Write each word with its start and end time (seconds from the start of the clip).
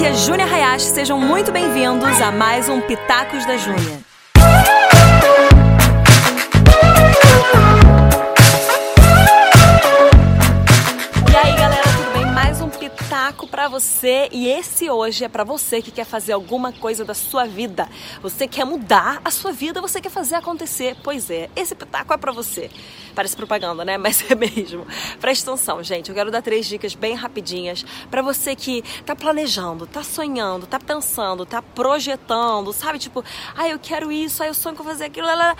aqui 0.00 0.06
é 0.06 0.14
Júnia 0.14 0.46
Hayashi, 0.46 0.86
sejam 0.86 1.20
muito 1.20 1.52
bem-vindos 1.52 2.20
a 2.22 2.32
mais 2.32 2.70
um 2.70 2.80
Pitacos 2.80 3.44
da 3.44 3.58
Júnia. 3.58 4.09
Pitaco 13.10 13.48
pra 13.48 13.66
você 13.66 14.28
e 14.30 14.46
esse 14.46 14.88
hoje 14.88 15.24
é 15.24 15.28
pra 15.28 15.42
você 15.42 15.82
que 15.82 15.90
quer 15.90 16.04
fazer 16.04 16.32
alguma 16.32 16.72
coisa 16.72 17.04
da 17.04 17.12
sua 17.12 17.44
vida. 17.44 17.88
Você 18.22 18.46
quer 18.46 18.64
mudar 18.64 19.20
a 19.24 19.32
sua 19.32 19.50
vida, 19.50 19.80
você 19.80 20.00
quer 20.00 20.10
fazer 20.10 20.36
acontecer. 20.36 20.96
Pois 21.02 21.28
é, 21.28 21.50
esse 21.56 21.74
pitaco 21.74 22.14
é 22.14 22.16
pra 22.16 22.30
você. 22.30 22.70
Parece 23.12 23.34
propaganda, 23.34 23.84
né? 23.84 23.98
Mas 23.98 24.30
é 24.30 24.36
mesmo. 24.36 24.86
Presta 25.20 25.50
atenção, 25.50 25.82
gente. 25.82 26.08
Eu 26.08 26.14
quero 26.14 26.30
dar 26.30 26.40
três 26.40 26.66
dicas 26.68 26.94
bem 26.94 27.14
rapidinhas 27.14 27.84
pra 28.08 28.22
você 28.22 28.54
que 28.54 28.80
tá 29.04 29.16
planejando, 29.16 29.88
tá 29.88 30.04
sonhando, 30.04 30.68
tá 30.68 30.78
pensando, 30.78 31.44
tá 31.44 31.60
projetando, 31.60 32.72
sabe? 32.72 33.00
Tipo, 33.00 33.24
ah, 33.56 33.68
eu 33.68 33.80
quero 33.80 34.12
isso, 34.12 34.40
ah, 34.40 34.46
eu 34.46 34.54
sonho 34.54 34.76
com 34.76 34.84
fazer 34.84 35.06
aquilo. 35.06 35.26
Lá, 35.26 35.34
lá. 35.34 35.56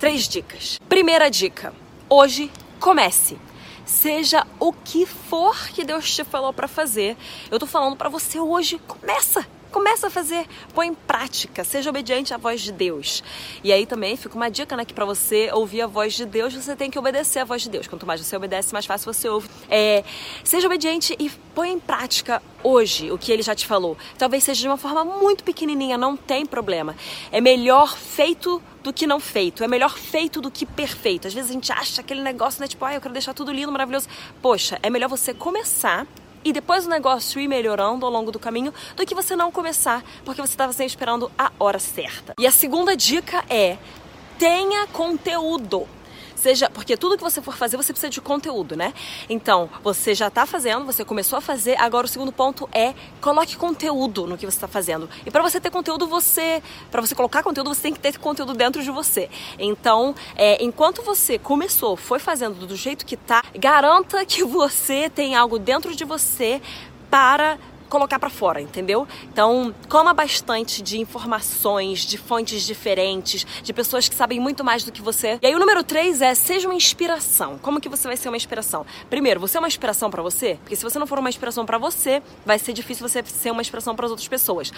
Três 0.00 0.26
dicas. 0.26 0.80
Primeira 0.88 1.30
dica: 1.30 1.74
hoje 2.08 2.50
comece 2.80 3.36
seja 3.84 4.46
o 4.58 4.72
que 4.72 5.06
for 5.06 5.68
que 5.68 5.84
Deus 5.84 6.14
te 6.14 6.24
falou 6.24 6.52
para 6.52 6.68
fazer. 6.68 7.16
Eu 7.50 7.58
tô 7.58 7.66
falando 7.66 7.96
para 7.96 8.08
você 8.08 8.38
hoje, 8.38 8.80
começa. 8.86 9.46
Começa 9.74 10.06
a 10.06 10.10
fazer, 10.10 10.46
põe 10.72 10.86
em 10.86 10.94
prática, 10.94 11.64
seja 11.64 11.90
obediente 11.90 12.32
à 12.32 12.36
voz 12.36 12.60
de 12.60 12.70
Deus. 12.70 13.24
E 13.64 13.72
aí 13.72 13.84
também 13.84 14.16
fica 14.16 14.36
uma 14.36 14.48
dica, 14.48 14.76
né, 14.76 14.84
que 14.84 14.94
para 14.94 15.04
você 15.04 15.50
ouvir 15.52 15.82
a 15.82 15.88
voz 15.88 16.14
de 16.14 16.24
Deus, 16.24 16.54
você 16.54 16.76
tem 16.76 16.88
que 16.88 16.96
obedecer 16.96 17.40
à 17.40 17.44
voz 17.44 17.62
de 17.62 17.70
Deus. 17.70 17.88
Quanto 17.88 18.06
mais 18.06 18.20
você 18.20 18.36
obedece, 18.36 18.72
mais 18.72 18.86
fácil 18.86 19.12
você 19.12 19.28
ouve. 19.28 19.48
É, 19.68 20.04
seja 20.44 20.68
obediente 20.68 21.16
e 21.18 21.28
põe 21.28 21.72
em 21.72 21.80
prática 21.80 22.40
hoje 22.62 23.10
o 23.10 23.18
que 23.18 23.32
ele 23.32 23.42
já 23.42 23.52
te 23.52 23.66
falou. 23.66 23.98
Talvez 24.16 24.44
seja 24.44 24.60
de 24.60 24.68
uma 24.68 24.76
forma 24.76 25.04
muito 25.04 25.42
pequenininha, 25.42 25.98
não 25.98 26.16
tem 26.16 26.46
problema. 26.46 26.94
É 27.32 27.40
melhor 27.40 27.96
feito 27.96 28.62
do 28.80 28.92
que 28.92 29.08
não 29.08 29.18
feito. 29.18 29.64
É 29.64 29.66
melhor 29.66 29.98
feito 29.98 30.40
do 30.40 30.52
que 30.52 30.64
perfeito. 30.64 31.26
Às 31.26 31.34
vezes 31.34 31.50
a 31.50 31.52
gente 31.52 31.72
acha 31.72 32.00
aquele 32.00 32.22
negócio, 32.22 32.60
né? 32.60 32.68
Tipo, 32.68 32.84
ah, 32.84 32.94
eu 32.94 33.00
quero 33.00 33.12
deixar 33.12 33.34
tudo 33.34 33.50
lindo, 33.50 33.72
maravilhoso. 33.72 34.06
Poxa, 34.40 34.78
é 34.84 34.88
melhor 34.88 35.08
você 35.08 35.34
começar 35.34 36.06
e 36.44 36.52
depois 36.52 36.86
o 36.86 36.90
negócio 36.90 37.40
ir 37.40 37.48
melhorando 37.48 38.04
ao 38.04 38.12
longo 38.12 38.30
do 38.30 38.38
caminho 38.38 38.72
do 38.96 39.06
que 39.06 39.14
você 39.14 39.34
não 39.34 39.50
começar 39.50 40.04
porque 40.24 40.40
você 40.40 40.52
estava 40.52 40.72
sempre 40.72 40.90
esperando 40.90 41.30
a 41.38 41.50
hora 41.58 41.78
certa. 41.78 42.34
E 42.38 42.46
a 42.46 42.50
segunda 42.50 42.96
dica 42.96 43.44
é 43.48 43.78
tenha 44.38 44.86
conteúdo 44.88 45.88
seja 46.44 46.68
porque 46.68 46.94
tudo 46.94 47.16
que 47.16 47.22
você 47.22 47.40
for 47.40 47.56
fazer 47.56 47.78
você 47.78 47.90
precisa 47.90 48.10
de 48.10 48.20
conteúdo, 48.20 48.76
né? 48.76 48.92
Então 49.30 49.70
você 49.82 50.14
já 50.14 50.28
está 50.28 50.44
fazendo, 50.44 50.84
você 50.84 51.02
começou 51.02 51.38
a 51.38 51.40
fazer. 51.40 51.74
Agora 51.80 52.04
o 52.04 52.08
segundo 52.08 52.30
ponto 52.30 52.68
é 52.70 52.92
coloque 53.18 53.56
conteúdo 53.56 54.26
no 54.26 54.36
que 54.36 54.44
você 54.44 54.58
está 54.58 54.68
fazendo. 54.68 55.08
E 55.24 55.30
para 55.30 55.42
você 55.42 55.58
ter 55.58 55.70
conteúdo, 55.70 56.06
você 56.06 56.62
para 56.90 57.00
você 57.00 57.14
colocar 57.14 57.42
conteúdo 57.42 57.74
você 57.74 57.80
tem 57.82 57.94
que 57.94 58.00
ter 58.00 58.18
conteúdo 58.18 58.52
dentro 58.52 58.82
de 58.82 58.90
você. 58.90 59.30
Então 59.58 60.14
é, 60.36 60.62
enquanto 60.62 61.02
você 61.02 61.38
começou, 61.38 61.96
foi 61.96 62.18
fazendo 62.18 62.66
do 62.66 62.76
jeito 62.76 63.06
que 63.06 63.16
tá, 63.16 63.42
garanta 63.58 64.26
que 64.26 64.44
você 64.44 65.08
tem 65.08 65.34
algo 65.34 65.58
dentro 65.58 65.96
de 65.96 66.04
você 66.04 66.60
para 67.10 67.58
colocar 67.88 68.18
para 68.18 68.30
fora, 68.30 68.60
entendeu? 68.60 69.06
Então, 69.32 69.74
coma 69.88 70.12
bastante 70.12 70.82
de 70.82 70.98
informações, 70.98 72.00
de 72.00 72.18
fontes 72.18 72.62
diferentes, 72.62 73.46
de 73.62 73.72
pessoas 73.72 74.08
que 74.08 74.14
sabem 74.14 74.40
muito 74.40 74.64
mais 74.64 74.84
do 74.84 74.92
que 74.92 75.02
você. 75.02 75.38
E 75.42 75.46
aí 75.46 75.54
o 75.54 75.58
número 75.58 75.82
3 75.82 76.20
é 76.22 76.34
seja 76.34 76.68
uma 76.68 76.74
inspiração. 76.74 77.58
Como 77.58 77.80
que 77.80 77.88
você 77.88 78.06
vai 78.08 78.16
ser 78.16 78.28
uma 78.28 78.36
inspiração? 78.36 78.84
Primeiro, 79.08 79.40
você 79.40 79.56
é 79.56 79.60
uma 79.60 79.68
inspiração 79.68 80.10
para 80.10 80.22
você? 80.22 80.58
Porque 80.62 80.76
se 80.76 80.82
você 80.82 80.98
não 80.98 81.06
for 81.06 81.18
uma 81.18 81.28
inspiração 81.28 81.64
para 81.64 81.78
você, 81.78 82.22
vai 82.44 82.58
ser 82.58 82.72
difícil 82.72 83.06
você 83.06 83.22
ser 83.24 83.50
uma 83.50 83.60
inspiração 83.60 83.94
para 83.94 84.06
as 84.06 84.10
outras 84.10 84.28
pessoas. 84.28 84.72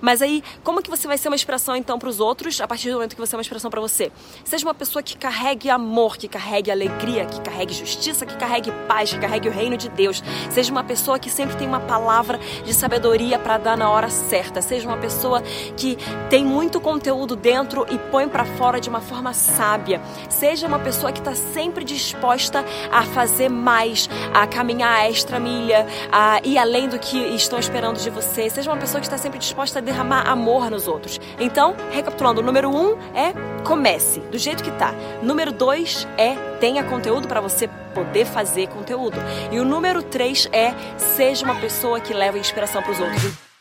Mas 0.00 0.22
aí, 0.22 0.42
como 0.62 0.82
que 0.82 0.90
você 0.90 1.06
vai 1.06 1.18
ser 1.18 1.28
uma 1.28 1.34
inspiração 1.34 1.76
então 1.76 1.98
para 1.98 2.08
os 2.08 2.20
outros 2.20 2.60
a 2.60 2.66
partir 2.66 2.88
do 2.88 2.94
momento 2.94 3.14
que 3.14 3.20
você 3.20 3.34
é 3.34 3.36
uma 3.36 3.42
inspiração 3.42 3.70
para 3.70 3.80
você? 3.80 4.10
Seja 4.44 4.64
uma 4.66 4.74
pessoa 4.74 5.02
que 5.02 5.16
carregue 5.16 5.70
amor, 5.70 6.16
que 6.16 6.28
carregue 6.28 6.70
alegria, 6.70 7.26
que 7.26 7.40
carregue 7.40 7.74
justiça, 7.74 8.24
que 8.26 8.36
carregue 8.36 8.72
paz, 8.86 9.12
que 9.12 9.18
carregue 9.18 9.48
o 9.48 9.52
reino 9.52 9.76
de 9.76 9.88
Deus. 9.88 10.22
Seja 10.50 10.70
uma 10.70 10.84
pessoa 10.84 11.18
que 11.18 11.30
sempre 11.30 11.56
tem 11.56 11.66
uma 11.66 11.80
palavra 11.80 12.38
de 12.64 12.74
sabedoria 12.74 13.38
para 13.38 13.58
dar 13.58 13.76
na 13.76 13.90
hora 13.90 14.08
certa. 14.08 14.62
Seja 14.62 14.88
uma 14.88 14.96
pessoa 14.96 15.42
que 15.76 15.96
tem 16.28 16.44
muito 16.44 16.80
conteúdo 16.80 17.36
dentro 17.36 17.86
e 17.90 17.98
põe 17.98 18.28
para 18.28 18.44
fora 18.44 18.80
de 18.80 18.88
uma 18.88 19.00
forma 19.00 19.32
sábia. 19.32 20.00
Seja 20.28 20.66
uma 20.66 20.78
pessoa 20.78 21.12
que 21.12 21.18
está 21.18 21.34
sempre 21.34 21.84
disposta 21.84 22.64
a 22.90 23.02
fazer 23.02 23.48
mais, 23.48 24.08
a 24.34 24.46
caminhar 24.46 24.92
a 24.92 25.08
extra 25.08 25.38
milha, 25.38 25.86
a 26.10 26.40
ir 26.44 26.58
além 26.58 26.88
do 26.88 26.98
que 26.98 27.18
estão 27.18 27.58
esperando 27.58 27.98
de 27.98 28.10
você. 28.10 28.48
Seja 28.50 28.70
uma 28.70 28.78
pessoa 28.78 29.00
que 29.00 29.06
está 29.06 29.18
sempre 29.18 29.38
disposta 29.38 29.78
a 29.78 29.82
derramar 29.82 30.28
amor 30.28 30.70
nos 30.70 30.86
outros. 30.86 31.20
Então, 31.38 31.74
recapitulando, 31.90 32.40
o 32.40 32.44
número 32.44 32.70
um 32.70 32.96
é 33.14 33.32
comece 33.64 34.20
do 34.20 34.38
jeito 34.38 34.62
que 34.62 34.70
tá. 34.72 34.92
Número 35.22 35.52
dois 35.52 36.06
é 36.18 36.51
tenha 36.62 36.84
conteúdo 36.84 37.26
para 37.26 37.40
você 37.40 37.68
poder 37.92 38.24
fazer 38.24 38.68
conteúdo. 38.68 39.16
E 39.50 39.58
o 39.58 39.64
número 39.64 40.00
três 40.00 40.48
é 40.52 40.72
seja 40.96 41.44
uma 41.44 41.56
pessoa 41.56 41.98
que 41.98 42.14
leva 42.14 42.38
inspiração 42.38 42.80
para 42.80 42.92
os 42.92 43.00
outros. 43.00 43.51